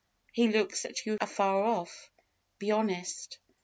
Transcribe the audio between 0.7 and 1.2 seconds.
at you